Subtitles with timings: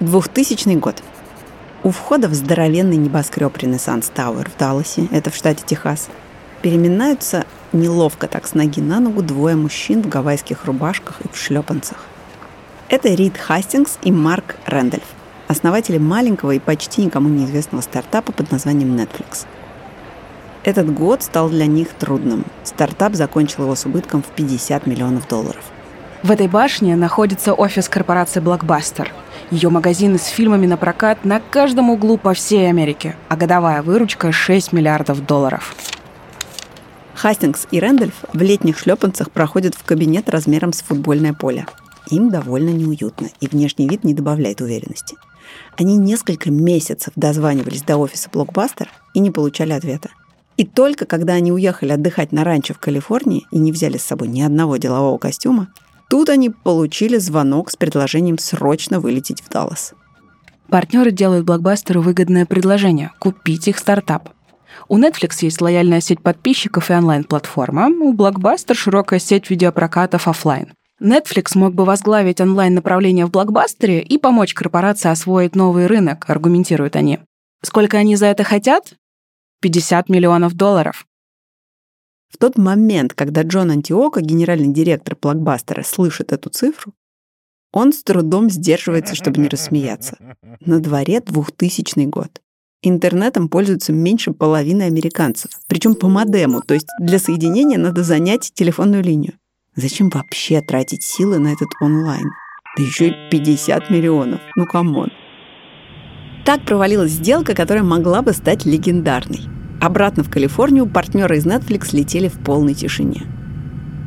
[0.00, 1.02] 2000 год.
[1.84, 6.08] У входа в здоровенный небоскреб Ренессанс Тауэр в Далласе, это в штате Техас,
[6.62, 11.98] переминаются неловко так с ноги на ногу двое мужчин в гавайских рубашках и в шлепанцах.
[12.88, 15.04] Это Рид Хастингс и Марк Рэндольф,
[15.46, 19.46] основатели маленького и почти никому неизвестного стартапа под названием Netflix.
[20.64, 22.46] Этот год стал для них трудным.
[22.64, 25.62] Стартап закончил его с убытком в 50 миллионов долларов.
[26.22, 29.08] В этой башне находится офис корпорации Blockbuster.
[29.50, 34.32] Ее магазины с фильмами на прокат на каждом углу по всей Америке, а годовая выручка
[34.32, 35.74] 6 миллиардов долларов.
[37.14, 41.66] Хастингс и Рэндольф в летних шлепанцах проходят в кабинет размером с футбольное поле.
[42.10, 45.16] Им довольно неуютно, и внешний вид не добавляет уверенности.
[45.76, 50.10] Они несколько месяцев дозванивались до офиса Блокбастер и не получали ответа.
[50.56, 54.28] И только когда они уехали отдыхать на ранчо в Калифорнии и не взяли с собой
[54.28, 55.68] ни одного делового костюма,
[56.08, 59.94] Тут они получили звонок с предложением срочно вылететь в Даллас.
[60.68, 64.30] Партнеры делают блокбастеру выгодное предложение– купить их стартап.
[64.88, 70.72] У Netflix есть лояльная сеть подписчиков и онлайн-платформа, у Blockbuster широкая сеть видеопрокатов офлайн.
[71.00, 77.20] Netflix мог бы возглавить онлайн-направление в блокбастере и помочь корпорации освоить новый рынок, аргументируют они.
[77.62, 78.94] Сколько они за это хотят?
[79.60, 81.06] 50 миллионов долларов.
[82.34, 86.92] В тот момент, когда Джон Антиоко, генеральный директор Blockbuster а, слышит эту цифру,
[87.72, 90.18] он с трудом сдерживается, чтобы не рассмеяться.
[90.58, 92.42] На дворе 2000 год.
[92.82, 99.04] Интернетом пользуются меньше половины американцев, причем по модему, то есть для соединения надо занять телефонную
[99.04, 99.34] линию.
[99.76, 102.28] Зачем вообще тратить силы на этот онлайн?
[102.76, 104.40] Да еще и 50 миллионов.
[104.56, 105.12] Ну, come on.
[106.44, 109.53] Так провалилась сделка, которая могла бы стать легендарной.
[109.84, 113.26] Обратно в Калифорнию партнеры из Netflix летели в полной тишине.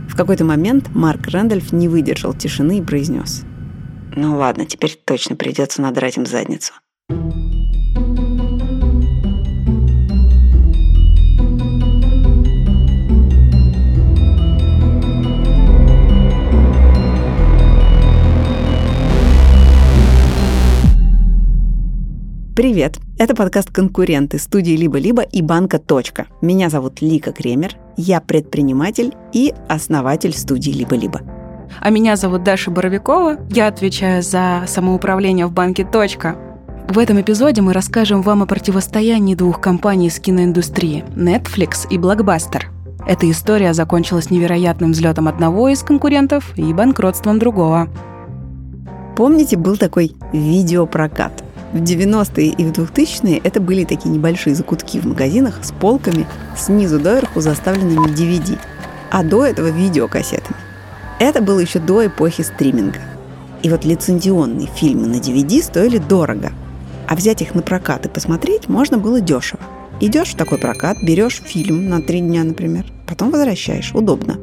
[0.10, 3.44] В какой-то момент Марк Рэндольф не выдержал тишины и произнес.
[4.16, 6.74] «Ну ладно, теперь точно придется надрать им задницу».
[22.58, 22.98] Привет!
[23.20, 26.26] Это подкаст «Конкуренты» студии «Либо-либо» и банка «Точка».
[26.42, 31.22] Меня зовут Лика Кремер, я предприниматель и основатель студии «Либо-либо».
[31.80, 36.36] А меня зовут Даша Боровикова, я отвечаю за самоуправление в банке «Точка».
[36.90, 42.64] В этом эпизоде мы расскажем вам о противостоянии двух компаний из киноиндустрии– Netflix и Blockbuster.
[43.08, 47.88] Эта история закончилась невероятным взлетом одного из конкурентов и банкротством другого.
[49.16, 55.06] Помните, был такой видеопрокат– в 90-е и в 2000-е это были такие небольшие закутки в
[55.06, 58.58] магазинах с полками снизу доверху заставленными DVD,
[59.12, 60.58] а до этого видеокассетами.
[61.20, 63.00] Это было еще до эпохи стриминга.
[63.64, 66.52] И вот лицензионные фильмы на DVD стоили дорого,
[67.08, 69.62] а взять их на прокат и посмотреть можно было дешево.
[70.00, 73.92] Идешь в такой прокат, берешь фильм на три дня, например, потом возвращаешь.
[73.94, 74.38] Удобно.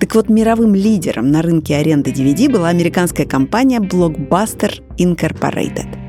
[0.00, 5.98] Так вот, мировым лидером на рынке аренды DVD была американская компания Blockbuster Incorporated–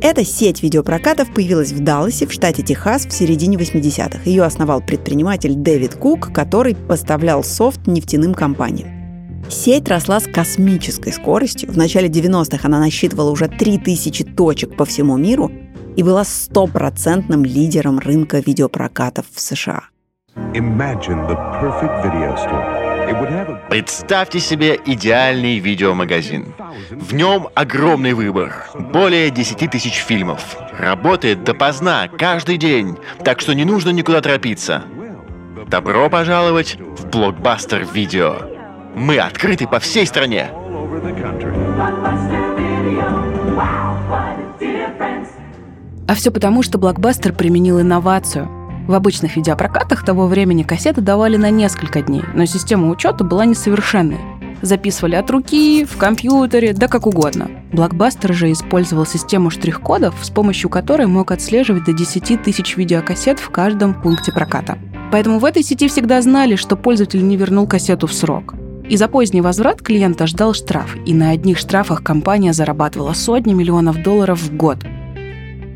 [0.00, 4.20] эта сеть видеопрокатов появилась в Далласе, в штате Техас, в середине 80-х.
[4.24, 8.88] Ее основал предприниматель Дэвид Кук, который поставлял софт нефтяным компаниям.
[9.48, 11.70] Сеть росла с космической скоростью.
[11.70, 15.52] В начале 90-х она насчитывала уже 3000 точек по всему миру
[15.96, 19.84] и была стопроцентным лидером рынка видеопрокатов в США.
[20.54, 22.83] Imagine the perfect video store.
[23.68, 26.54] Представьте себе идеальный видеомагазин.
[26.90, 30.56] В нем огромный выбор, более 10 тысяч фильмов.
[30.78, 34.84] Работает допоздна, каждый день, так что не нужно никуда торопиться.
[35.66, 38.36] Добро пожаловать в Блокбастер Видео.
[38.94, 40.50] Мы открыты по всей стране.
[46.06, 48.48] А все потому, что Блокбастер применил инновацию–
[48.86, 54.18] в обычных видеопрокатах того времени кассеты давали на несколько дней, но система учета была несовершенной.
[54.60, 57.50] Записывали от руки, в компьютере, да как угодно.
[57.72, 63.50] Блокбастер же использовал систему штрих-кодов, с помощью которой мог отслеживать до 10 тысяч видеокассет в
[63.50, 64.78] каждом пункте проката.
[65.12, 68.54] Поэтому в этой сети всегда знали, что пользователь не вернул кассету в срок.
[68.88, 74.02] И за поздний возврат клиента ждал штраф, и на одних штрафах компания зарабатывала сотни миллионов
[74.02, 74.78] долларов в год–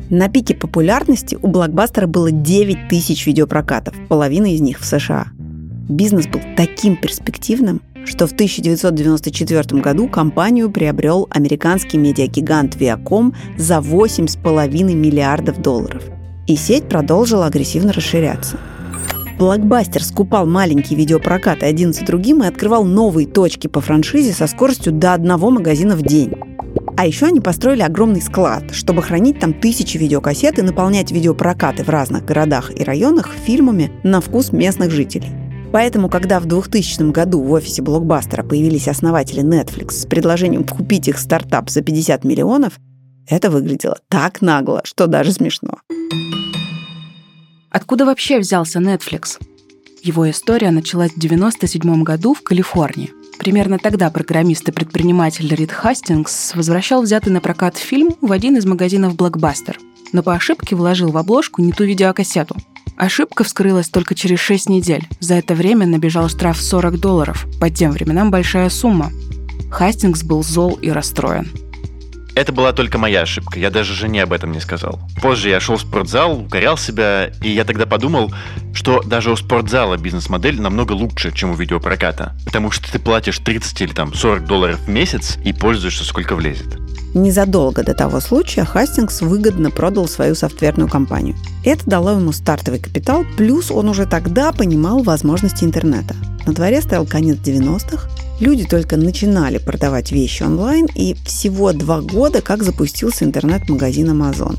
[0.09, 5.27] на пике популярности у блокбастера было 9 тысяч видеопрокатов, половина из них в США.
[5.87, 14.93] Бизнес был таким перспективным, что в 1994 году компанию приобрел американский медиагигант Viacom за 8,5
[14.93, 16.03] миллиардов долларов.
[16.47, 18.57] И сеть продолжила агрессивно расширяться.
[19.37, 24.91] Блокбастер скупал маленькие видеопрокаты один за другим и открывал новые точки по франшизе со скоростью
[24.91, 26.33] до одного магазина в день.
[26.99, 31.89] А еще они построили огромный склад, чтобы хранить там тысячи видеокассет и наполнять видеопрокаты в
[31.89, 35.29] разных городах и районах фильмами на вкус местных жителей.
[35.71, 41.19] Поэтому, когда в 2000 году в офисе блокбастера появились основатели Netflix с предложением купить их
[41.19, 42.77] стартап за 50 миллионов,
[43.29, 45.77] это выглядело так нагло, что даже смешно.
[47.69, 49.39] Откуда вообще взялся Netflix?
[50.03, 53.13] Его история началась в 1997 году в Калифорнии.
[53.39, 58.65] Примерно тогда программист и предприниматель Рид Хастингс возвращал взятый на прокат фильм в один из
[58.65, 59.77] магазинов Blockbuster,
[60.11, 62.57] но по ошибке вложил в обложку не ту видеокассету.
[62.97, 65.07] Ошибка вскрылась только через 6 недель.
[65.21, 67.47] За это время набежал штраф в 40 долларов.
[67.61, 69.09] По тем временам большая сумма.
[69.71, 71.47] Хастингс был зол и расстроен.
[72.35, 74.99] Это была только моя ошибка, я даже жене об этом не сказал.
[75.21, 78.31] Позже я шел в спортзал, укорял себя, и я тогда подумал,
[78.73, 82.35] что даже у спортзала бизнес-модель намного лучше, чем у видеопроката.
[82.45, 86.77] Потому что ты платишь 30 или там 40 долларов в месяц и пользуешься сколько влезет.
[87.13, 91.35] Незадолго до того случая Хастингс выгодно продал свою софтверную компанию.
[91.65, 96.15] Это дало ему стартовый капитал, плюс он уже тогда понимал возможности интернета.
[96.45, 98.09] На дворе стоял конец 90-х,
[98.39, 104.57] люди только начинали продавать вещи онлайн, и всего два года как запустился интернет-магазин Amazon.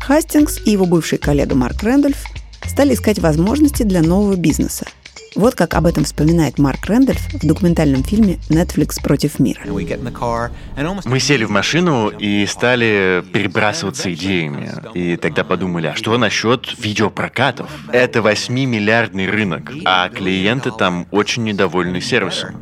[0.00, 2.24] Хастингс и его бывший коллега Марк Рэндольф
[2.66, 4.86] стали искать возможности для нового бизнеса–
[5.36, 9.60] вот как об этом вспоминает Марк Рэндольф в документальном фильме «Netflix против мира».
[9.66, 14.70] Мы сели в машину и стали перебрасываться идеями.
[14.94, 17.68] И тогда подумали, а что насчет видеопрокатов?
[17.92, 22.54] Это 8-миллиардный рынок, а клиенты там очень недовольны сервисом.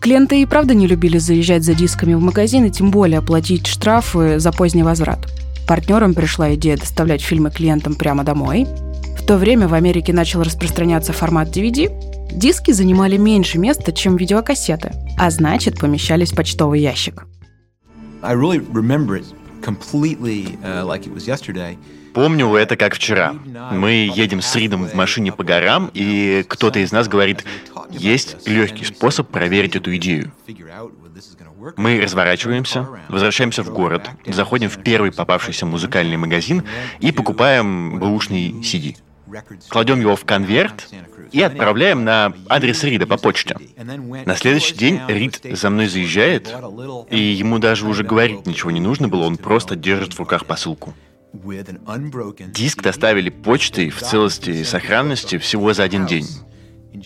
[0.00, 4.38] Клиенты и правда не любили заезжать за дисками в магазин и тем более платить штрафы
[4.38, 5.26] за поздний возврат.
[5.66, 8.66] Партнерам пришла идея доставлять фильмы клиентам прямо домой,
[9.26, 11.90] то время в Америке начал распространяться формат DVD,
[12.32, 17.26] диски занимали меньше места, чем видеокассеты, а значит, помещались в почтовый ящик.
[18.22, 18.96] Uh,
[22.14, 23.34] Помню это как вчера.
[23.72, 27.44] Мы едем с Ридом в машине по горам, и кто-то из нас говорит,
[27.90, 30.30] есть легкий способ проверить эту идею.
[31.76, 36.62] Мы разворачиваемся, возвращаемся в город, заходим в первый попавшийся музыкальный магазин
[37.00, 38.94] и покупаем бэушный CD
[39.68, 40.88] кладем его в конверт
[41.32, 43.56] и отправляем на адрес Рида по почте.
[43.76, 46.54] На следующий день Рид за мной заезжает,
[47.10, 50.94] и ему даже уже говорить ничего не нужно было, он просто держит в руках посылку.
[51.32, 56.26] Диск доставили почтой в целости и сохранности всего за один день.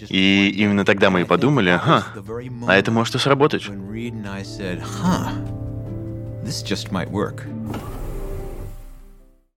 [0.08, 2.06] И именно тогда мы и подумали, ага,
[2.66, 3.68] а это может и сработать.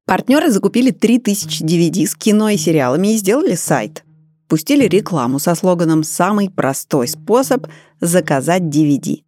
[0.05, 4.03] Партнеры закупили 3000 DVD с кино и сериалами и сделали сайт.
[4.49, 7.67] Пустили рекламу со слоганом «Самый простой способ
[8.01, 9.23] заказать DVD».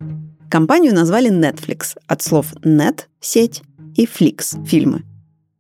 [0.49, 3.63] Компанию назвали Netflix от слов «net»— сеть
[3.95, 5.03] и «flix»— фильмы.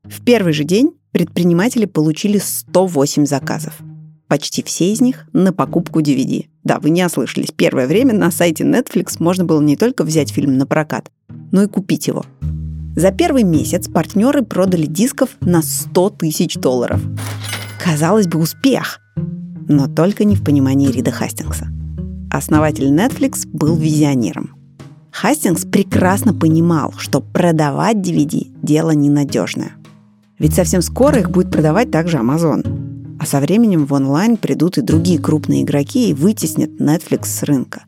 [0.03, 3.79] В первый же день предприниматели получили 108 заказов.
[4.27, 6.47] Почти все из них на покупку DVD.
[6.63, 7.51] Да, вы не ослышались.
[7.55, 11.09] Первое время на сайте Netflix можно было не только взять фильм на прокат,
[11.51, 12.25] но и купить его.
[12.95, 17.01] За первый месяц партнеры продали дисков на 100 тысяч долларов.
[17.83, 19.01] Казалось бы, успех.
[19.67, 21.67] Но только не в понимании Рида Хастингса.
[22.31, 24.55] Основатель Netflix был визионером.
[25.11, 29.73] Хастингс прекрасно понимал, что продавать DVD– дело ненадежное.
[30.39, 33.17] Ведь совсем скоро их будет продавать также Amazon.
[33.19, 37.83] А со временем в онлайн придут и другие крупные игроки и вытеснят Netflix с рынка.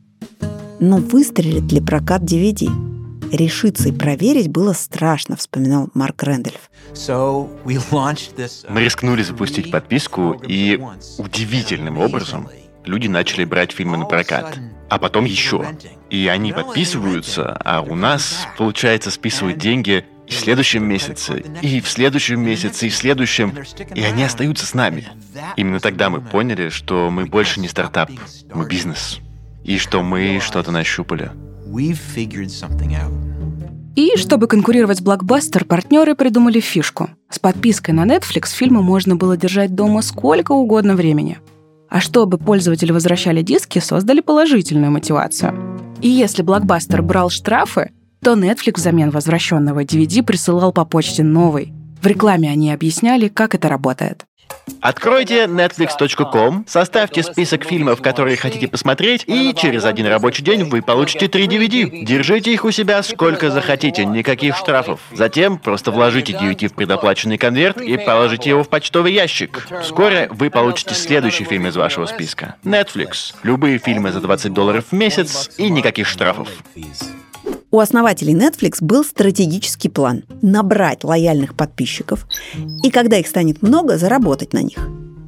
[0.80, 2.97] Но выстрелит ли прокат DVD?
[3.32, 6.70] Решиться и проверить было страшно, вспоминал Марк Рэндольф.
[8.70, 10.82] Мы рискнули запустить подписку, и
[11.18, 12.50] удивительным образом
[12.86, 14.58] люди начали брать фильмы на прокат.
[14.90, 15.66] А потом еще.
[16.10, 21.90] И они подписываются, а у нас, получается, списывают деньги и в следующем месяце, и в
[21.90, 23.54] следующем месяце, и в следующем.
[23.96, 25.08] И они остаются с нами.
[25.56, 28.10] Именно тогда мы поняли, что мы больше не стартап,
[28.54, 29.20] мы бизнес.
[29.64, 31.32] И что мы что-то нащупали.
[33.96, 37.10] И чтобы конкурировать с Blockbuster, партнеры придумали фишку.
[37.30, 41.40] С подпиской на Netflix фильмы можно было держать дома сколько угодно времени.
[41.90, 45.54] А чтобы пользователи возвращали диски, создали положительную мотивацию.
[46.02, 51.74] И если Blockbuster брал штрафы, то Netflix взамен возвращенного DVD присылал по почте новый.
[52.02, 54.26] В рекламе они объясняли, как это работает.
[54.82, 61.28] Откройте netflix.com, составьте список фильмов, которые хотите посмотреть, и через один рабочий день вы получите
[61.28, 62.06] 3 DVD.
[62.06, 65.00] Держите их у себя сколько захотите, никаких штрафов.
[65.12, 69.68] Затем просто вложите DVD в предоплаченный конверт и положите его в почтовый ящик.
[69.82, 72.56] Вскоре вы получите следующий фильм из вашего списка.
[72.64, 73.34] Netflix.
[73.44, 76.50] Любые фильмы за 20 долларов в месяц и никаких штрафов.
[77.70, 82.26] У основателей Netflix был стратегический план– набрать лояльных подписчиков
[82.84, 84.78] и, когда их станет много, заработать на них.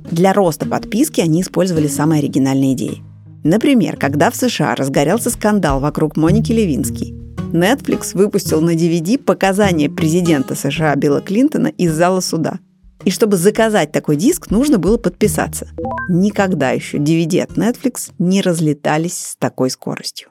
[0.09, 3.03] Для роста подписки они использовали самые оригинальные идеи.
[3.43, 7.13] Например, когда в США разгорелся скандал вокруг Моники Левинский,
[7.51, 12.59] Netflix выпустил на DVD показания президента США Билла Клинтона из зала суда.
[13.05, 15.69] И чтобы заказать такой диск, нужно было подписаться.
[16.09, 20.29] Никогда еще DVD от Netflix не разлетались с такой скоростью.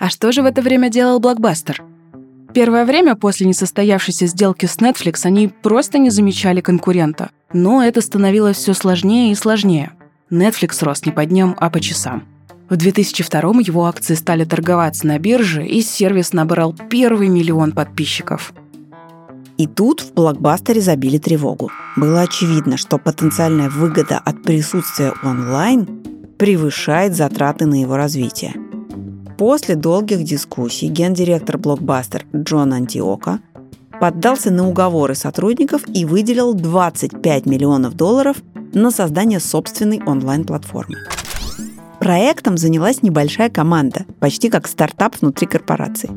[0.00, 1.84] А что же в это время делал Блокбастер?
[2.54, 7.30] Первое время после несостоявшейся сделки с Netflix они просто не замечали конкурента.
[7.52, 9.92] Но это становилось все сложнее и сложнее.
[10.30, 12.24] Netflix рос не по дням, а по часам.
[12.70, 18.54] В 2002 его акции стали торговаться на бирже, и сервис набрал первый миллион подписчиков.
[19.58, 21.70] И тут в блокбастере забили тревогу.
[21.96, 25.86] Было очевидно, что потенциальная выгода от присутствия онлайн
[26.38, 28.54] превышает затраты на его развитие.
[29.40, 33.40] После долгих дискуссий гендиректор блокбастер Джон Антиока
[33.98, 38.36] поддался на уговоры сотрудников и выделил 25 миллионов долларов
[38.74, 40.98] на создание собственной онлайн-платформы.
[42.00, 46.10] Проектом занялась небольшая команда, почти как стартап внутри корпорации.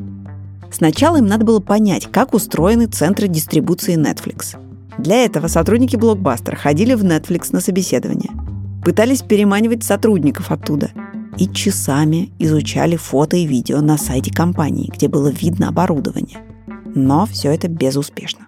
[0.70, 4.54] Сначала им надо было понять, как устроены центры дистрибуции Netflix.
[4.98, 8.32] Для этого сотрудники блокбастера ходили в Netflix на собеседование,
[8.84, 10.90] пытались переманивать сотрудников оттуда
[11.38, 16.38] и часами изучали фото и видео на сайте компании, где было видно оборудование.
[16.94, 18.46] Но все это безуспешно.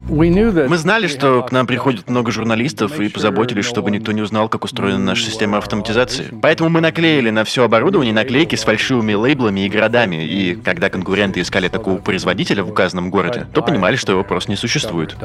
[0.00, 4.64] Мы знали, что к нам приходит много журналистов и позаботились, чтобы никто не узнал, как
[4.64, 6.26] устроена наша система автоматизации.
[6.40, 11.40] Поэтому мы наклеили на все оборудование наклейки с фальшивыми лейблами и городами, и когда конкуренты
[11.40, 15.16] искали такого производителя в указанном городе, то понимали, что его просто не существует.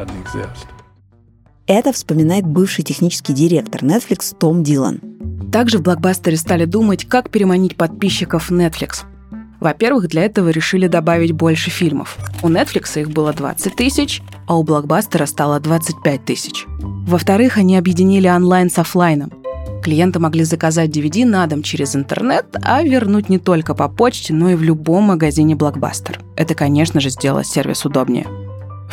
[1.65, 4.99] Это вспоминает бывший технический директор Netflix Том Дилан.
[5.49, 9.05] Также в блокбастере стали думать, как переманить подписчиков Netflix.
[9.61, 12.17] Во-первых, для этого решили добавить больше фильмов.
[12.41, 16.65] У Netflix их было 20 тысяч, а у Блокбастера стало 25 тысяч.
[16.79, 19.31] Во-вторых, они объединили онлайн с офлайном.
[19.81, 24.49] Клиенты могли заказать DVD на дом через интернет, а вернуть не только по почте, но
[24.49, 26.19] и в любом магазине Blockbuster.
[26.35, 28.27] Это, конечно же, сделало сервис удобнее.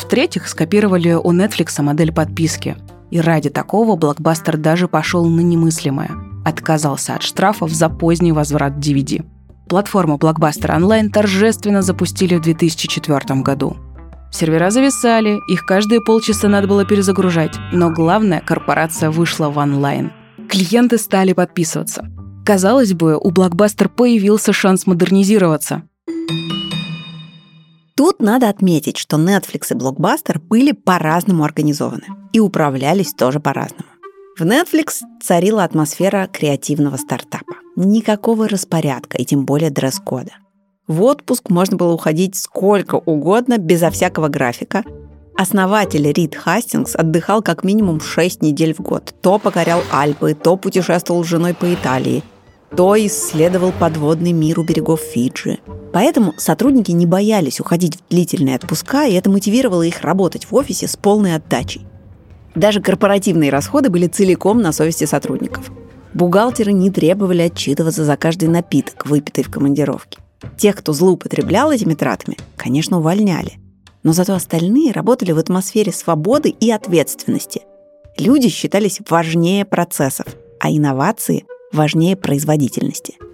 [0.00, 2.75] В-третьих, скопировали у Netflix модель подписки.
[3.11, 6.11] И ради такого Blockbuster даже пошел на немыслимое.
[6.42, 9.23] Отказался от штрафов за поздний возврат DVD.
[9.69, 13.76] Платформу Blockbuster Online торжественно запустили в 2004 году.
[14.33, 20.12] Сервера зависали, их каждые полчаса надо было перезагружать, но главное, корпорация вышла в онлайн.
[20.49, 22.09] Клиенты стали подписываться.
[22.47, 25.83] Казалось бы, у Blockbuster появился шанс модернизироваться.
[28.00, 33.90] Тут надо отметить, что Netflix и Blockbuster были по-разному организованы и управлялись тоже по-разному.
[34.38, 37.52] В Netflix царила атмосфера креативного стартапа.
[37.76, 40.33] Никакого распорядка и тем более дресс-кода.
[40.87, 44.83] В отпуск можно было уходить сколько угодно, безо всякого графика.
[45.37, 49.12] Основатель Рид Хастингс отдыхал как минимум 6 недель в год.
[49.21, 52.25] То покорял Альпы, то путешествовал с женой по Италии,
[52.76, 55.58] то исследовал подводный мир у берегов Фиджи.
[55.92, 60.86] Поэтому сотрудники не боялись уходить в длительные отпуска, и это мотивировало их работать в офисе
[60.86, 61.86] с полной отдачей.
[62.54, 65.70] Даже корпоративные расходы были целиком на совести сотрудников.
[66.14, 70.18] Бухгалтеры не требовали отчитываться за каждый напиток, выпитый в командировке.
[70.56, 73.58] Тех, кто злоупотреблял этими тратами, конечно, увольняли.
[74.02, 77.62] Но зато остальные работали в атмосфере свободы и ответственности.
[78.18, 80.26] Люди считались важнее процессов,
[80.58, 83.16] а инновации важнее производительности–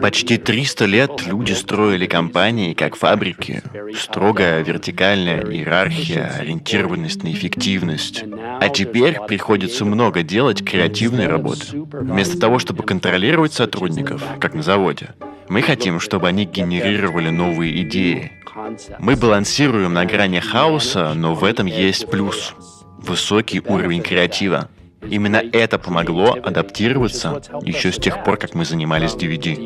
[0.00, 3.62] Почти 300 лет люди строили компании как фабрики.
[3.96, 8.24] Строгая вертикальная иерархия, ориентированность на эффективность.
[8.60, 11.66] А теперь приходится много делать креативной работы.
[11.72, 15.14] Вместо того, чтобы контролировать сотрудников, как на заводе,
[15.48, 18.32] мы хотим, чтобы они генерировали новые идеи.
[18.98, 22.54] Мы балансируем на грани хаоса, но в этом есть плюс.
[22.98, 24.68] Высокий уровень креатива.
[25.10, 29.56] Именно это помогло адаптироваться еще с тех пор, как мы занимались DVD.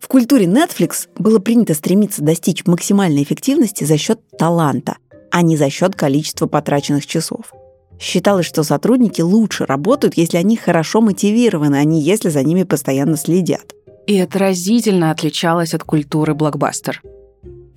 [0.00, 4.96] В культуре Netflix было принято стремиться достичь максимальной эффективности за счет таланта,
[5.30, 7.52] а не за счет количества потраченных часов.
[7.98, 13.16] Считалось, что сотрудники лучше работают, если они хорошо мотивированы, а не если за ними постоянно
[13.16, 13.74] следят.
[14.06, 17.02] И это разительно отличалось от культуры блокбастер.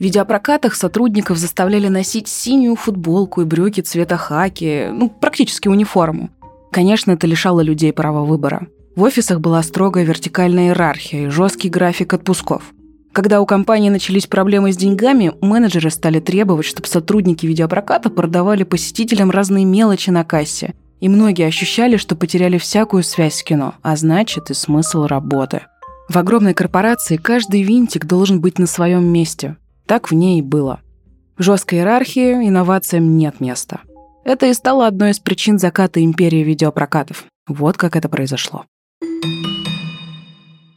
[0.01, 6.31] В видеопрокатах сотрудников заставляли носить синюю футболку и брюки цвета хаки, ну, практически униформу.
[6.71, 8.65] Конечно, это лишало людей права выбора.
[8.95, 12.73] В офисах была строгая вертикальная иерархия и жесткий график отпусков.
[13.13, 19.29] Когда у компании начались проблемы с деньгами, менеджеры стали требовать, чтобы сотрудники видеопроката продавали посетителям
[19.29, 20.73] разные мелочи на кассе.
[20.99, 25.61] И многие ощущали, что потеряли всякую связь с кино, а значит и смысл работы.
[26.09, 29.57] В огромной корпорации каждый винтик должен быть на своем месте.
[29.85, 30.81] Так в ней и было.
[31.37, 33.81] В жесткой иерархии инновациям нет места.
[34.23, 37.25] Это и стало одной из причин заката империи видеопрокатов.
[37.47, 38.65] Вот как это произошло.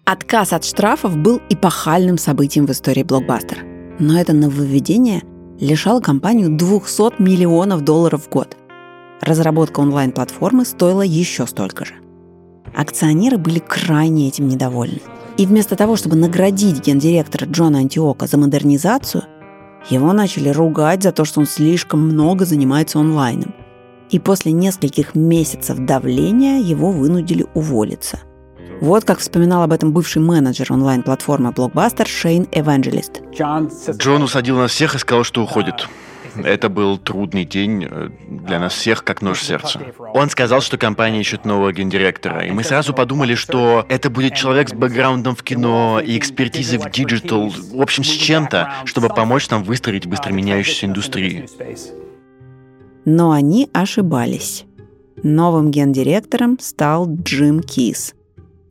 [0.06, 3.64] Отказ от штрафов был эпохальным событием в истории блокбастер.
[3.98, 5.22] Но это нововведение
[5.60, 8.56] лишало компанию 200 миллионов долларов в год.
[9.20, 11.94] Разработка онлайн-платформы стоила еще столько же.
[12.74, 15.00] Акционеры были крайне этим недовольны.
[15.36, 19.24] И вместо того, чтобы наградить гендиректора Джона Антиока за модернизацию,
[19.90, 23.54] его начали ругать за то, что он слишком много занимается онлайном.
[24.10, 28.20] И после нескольких месяцев давления его вынудили уволиться.
[28.80, 33.22] Вот как вспоминал об этом бывший менеджер онлайн-платформы Blockbuster Шейн Эванджелист.
[33.32, 35.88] Джон усадил нас всех и сказал, что уходит.
[36.42, 39.80] Это был трудный день э, для нас всех, как нож в сердце.
[40.14, 44.68] Он сказал, что компания ищет нового гендиректора, и мы сразу подумали, что это будет человек
[44.68, 49.62] с бэкграундом в кино и экспертизой в digital, в общем, с чем-то, чтобы помочь нам
[49.62, 51.46] выстроить быстро меняющуюся индустрию.
[53.04, 54.64] Но они ошибались.
[55.22, 58.14] Новым гендиректором стал Джим Кис.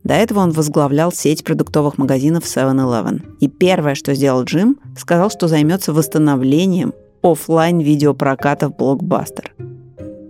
[0.04, 3.36] До этого он возглавлял сеть продуктовых магазинов 7-Eleven.
[3.40, 6.92] И первое, что сделал Джим, сказал, что займется восстановлением
[7.24, 9.54] офлайн видеопрокатов блокбастер.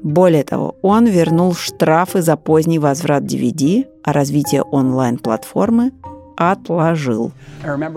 [0.05, 5.93] Более того, он вернул штрафы за поздний возврат DVD, а развитие онлайн-платформы
[6.37, 7.33] отложил.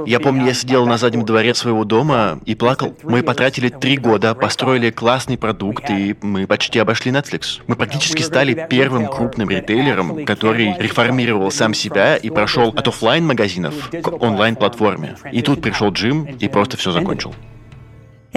[0.06, 2.96] Я помню, я сидел на заднем дворе своего дома и плакал.
[3.04, 7.62] Мы потратили три года, построили классный продукт, и мы почти обошли Netflix.
[7.68, 13.90] Мы практически стали первым крупным ритейлером, который реформировал сам себя и прошел от офлайн магазинов
[13.92, 15.18] к онлайн-платформе.
[15.32, 17.34] И тут пришел Джим и просто все закончил.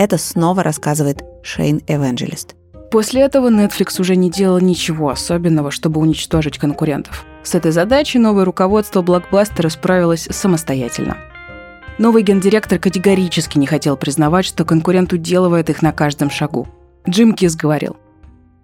[0.01, 2.55] Это снова рассказывает Шейн Эванджелист.
[2.91, 7.27] После этого Netflix уже не делал ничего особенного, чтобы уничтожить конкурентов.
[7.43, 11.19] С этой задачей новое руководство блокбастера справилось самостоятельно.
[11.99, 16.67] Новый гендиректор категорически не хотел признавать, что конкурент уделывает их на каждом шагу.
[17.07, 17.99] Джим Кис говорил,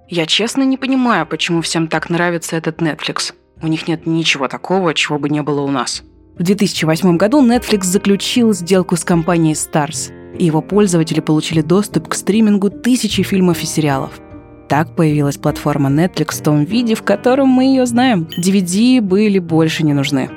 [0.09, 3.35] «Я честно не понимаю, почему всем так нравится этот Netflix.
[3.61, 6.03] У них нет ничего такого, чего бы не было у нас».
[6.39, 12.15] В 2008 году Netflix заключил сделку с компанией Stars, и его пользователи получили доступ к
[12.15, 14.21] стримингу тысячи фильмов и сериалов.
[14.69, 18.29] Так появилась платформа Netflix в том виде, в котором мы ее знаем.
[18.37, 20.31] DVD были больше не нужны.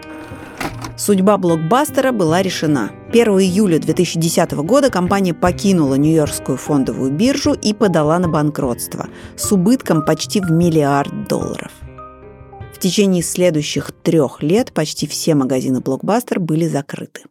[0.97, 2.91] Судьба блокбастера была решена.
[3.09, 9.07] 1 июля 2010 года компания покинула Нью-Йоркскую фондовую биржу и подала на банкротство
[9.37, 11.71] с убытком почти в миллиард долларов.
[12.75, 17.23] В течение следующих трех лет почти все магазины блокбастер были закрыты.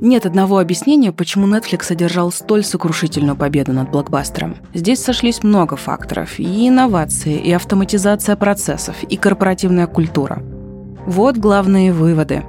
[0.00, 4.56] Нет одного объяснения, почему Netflix одержал столь сокрушительную победу над блокбастером.
[4.72, 6.38] Здесь сошлись много факторов.
[6.38, 10.42] И инновации, и автоматизация процессов, и корпоративная культура.
[11.04, 12.44] Вот главные выводы.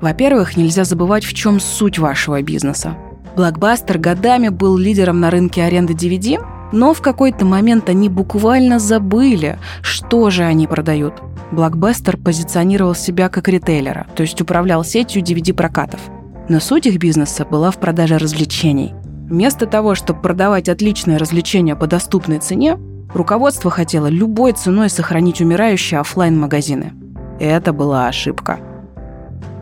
[0.00, 2.96] Во-первых, нельзя забывать, в чем суть вашего бизнеса.
[3.36, 6.38] Блокбастер годами был лидером на рынке аренды DVD,
[6.72, 11.14] но в какой-то момент они буквально забыли, что же они продают.
[11.52, 16.00] Блокбастер позиционировал себя как ритейлера, то есть управлял сетью DVD-прокатов–
[16.48, 18.94] но суть их бизнеса была в продаже развлечений.
[19.28, 22.78] Вместо того, чтобы продавать отличные развлечения по доступной цене,
[23.12, 26.92] руководство хотело любой ценой сохранить умирающие офлайн магазины
[27.38, 28.58] Это была ошибка.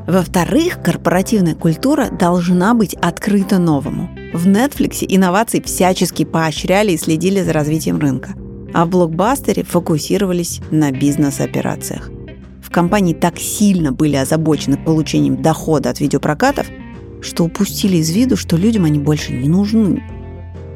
[0.07, 4.09] Во-вторых, корпоративная культура должна быть открыта новому.
[4.33, 8.35] В Netflix инновации всячески поощряли и следили за развитием рынка,
[8.73, 12.11] а в блокбастере фокусировались на бизнес-операциях
[12.77, 16.67] компании так сильно были озабочены получением дохода от видеопрокатов,
[17.23, 20.03] что упустили из виду, что людям они больше не нужны.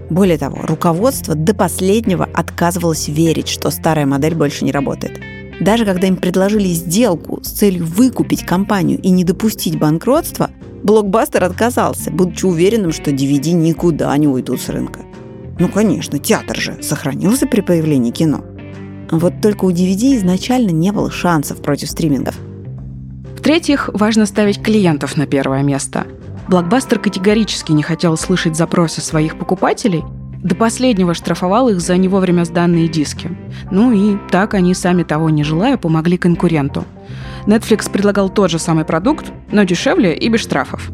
[0.08, 5.20] Более того, руководство до последнего отказывалось верить, что старая модель больше не работает.
[5.60, 10.50] Даже когда им предложили сделку с целью выкупить компанию и не допустить банкротства,
[10.82, 15.00] блокбастер отказался, будучи уверенным, что DVD никуда не уйдут с рынка.
[15.58, 18.42] Ну, конечно, театр же сохранился при появлении кино.
[19.10, 22.36] Вот только у DVD изначально не было шансов против стримингов.
[23.36, 26.06] В-третьих, важно ставить клиентов на первое место.
[26.48, 30.04] Блокбастер категорически не хотел слышать запросы своих покупателей,
[30.42, 33.30] до последнего штрафовал их за не вовремя сданные диски.
[33.70, 36.84] Ну и так они, сами того не желая, помогли конкуренту.
[37.46, 40.90] Netflix предлагал тот же самый продукт, но дешевле и без штрафов.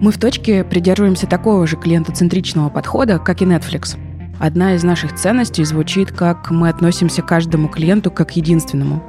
[0.00, 3.96] Мы в точке придерживаемся такого же клиентоцентричного подхода, как и Netflix.
[4.38, 9.02] Одна из наших ценностей звучит как «мы относимся к каждому клиенту как единственному».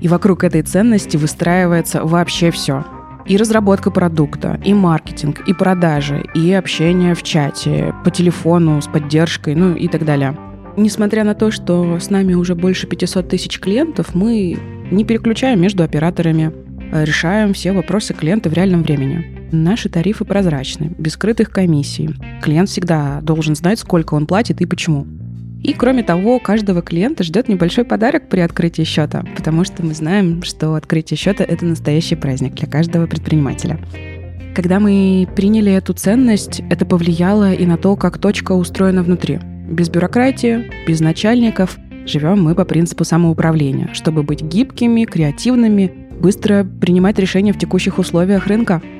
[0.00, 2.84] И вокруг этой ценности выстраивается вообще все.
[3.26, 9.54] И разработка продукта, и маркетинг, и продажи, и общение в чате, по телефону, с поддержкой,
[9.54, 10.36] ну и так далее.
[10.76, 14.56] Несмотря на то, что с нами уже больше 500 тысяч клиентов, мы
[14.90, 16.52] не переключаем между операторами.
[16.90, 19.48] Э, решаем все вопросы клиента в реальном времени.
[19.50, 22.10] Наши тарифы прозрачны, без скрытых комиссий.
[22.42, 25.06] Клиент всегда должен знать, сколько он платит и почему.
[25.62, 30.42] И кроме того, каждого клиента ждет небольшой подарок при открытии счета, потому что мы знаем,
[30.42, 33.78] что открытие счета– это настоящий праздник для каждого предпринимателя.
[34.54, 39.40] Когда мы приняли эту ценность, это повлияло и на то, как точка устроена внутри.
[39.68, 41.76] Без бюрократии, без начальников.
[42.06, 48.46] Живем мы по принципу самоуправления, чтобы быть гибкими, креативными, быстро принимать решения в текущих условиях
[48.46, 48.82] рынка–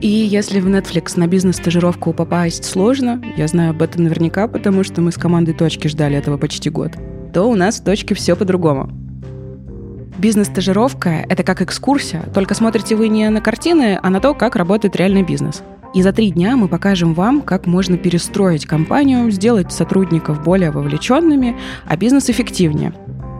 [0.00, 5.00] и если в Netflix на бизнес-стажировку попасть сложно, я знаю об этом наверняка, потому что
[5.00, 6.92] мы с командой «Точки» ждали этого почти год,
[7.34, 8.88] то у нас в «Точке» все по-другому.
[10.18, 14.94] Бизнес-стажировка— это как экскурсия, только смотрите вы не на картины, а на то, как работает
[14.94, 15.64] реальный бизнес.
[15.94, 21.56] И за три дня мы покажем вам, как можно перестроить компанию, сделать сотрудников более вовлеченными,
[21.86, 22.92] а бизнес эффективнее.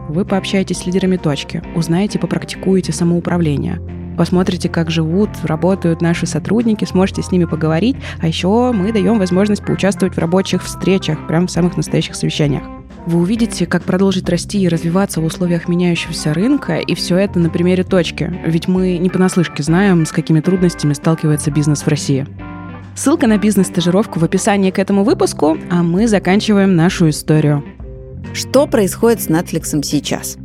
[0.09, 3.79] Вы пообщаетесь с лидерами точки, узнаете, попрактикуете самоуправление—
[4.19, 7.95] посмотрите, как живут, работают наши сотрудники, сможете с ними поговорить.
[8.19, 12.63] А еще мы даем возможность поучаствовать в рабочих встречах, прямо в самых настоящих совещаниях.
[13.05, 17.49] Вы увидите, как продолжить расти и развиваться в условиях меняющегося рынка, и все это на
[17.49, 18.41] примере точки.
[18.45, 22.27] Ведь мы не понаслышке знаем, с какими трудностями сталкивается бизнес в России.
[22.95, 27.63] Ссылка на бизнес-стажировку в описании к этому выпуску, а мы заканчиваем нашу историю.
[28.33, 30.37] Что происходит с Netflix сейчас?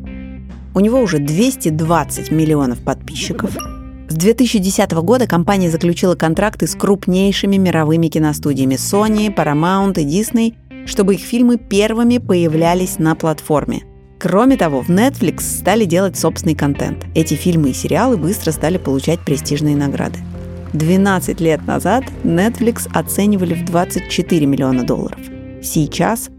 [0.75, 3.57] У него уже 220 миллионов подписчиков.
[4.09, 10.55] С 2010 года компания заключила контракты с крупнейшими мировыми киностудиями Sony, Paramount и Disney,
[10.87, 13.85] чтобы их фильмы первыми появлялись на платформе.
[14.19, 17.05] Кроме того, в Netflix стали делать собственный контент.
[17.15, 20.19] Эти фильмы и сериалы быстро стали получать престижные награды.
[20.73, 25.21] 12 лет назад Netflix оценивали в 24 миллиона долларов.
[25.63, 26.31] Сейчас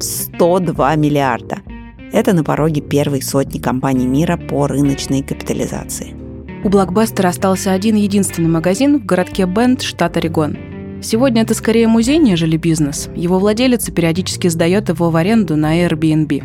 [0.00, 1.58] 102 миллиарда–
[2.12, 6.14] это на пороге первой сотни компаний мира по рыночной капитализации.
[6.62, 10.56] У Блокбастера остался один единственный магазин в городке Бенд, штат Орегон.
[11.02, 13.10] Сегодня это скорее музей, нежели бизнес.
[13.16, 16.42] Его владелец периодически сдает его в аренду на Airbnb.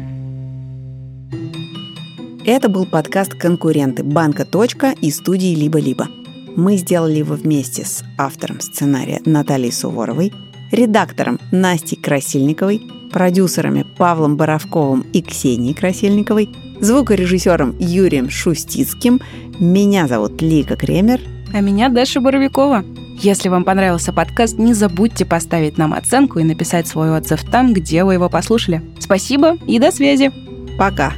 [2.45, 6.07] Это был подкаст «Конкуренты» банка «Точка» и студии «Либо-либо».
[6.55, 10.33] Мы сделали его вместе с автором сценария Натальей Суворовой,
[10.71, 19.19] редактором Настей Красильниковой– продюсерами Павлом Боровковым и Ксенией Красильниковой, звукорежиссером Юрием Шустицким.
[19.59, 21.19] Меня зовут Лика Кремер.
[21.53, 22.85] А меня Даша Боровикова.
[23.17, 28.03] Если вам понравился подкаст, не забудьте поставить нам оценку и написать свой отзыв там, где
[28.03, 28.81] вы его послушали.
[28.99, 30.31] Спасибо и до связи.
[30.77, 31.13] Пока.